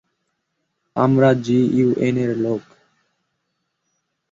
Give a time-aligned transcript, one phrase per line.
[0.95, 2.63] আমরা যি ইউয়েনের লোক!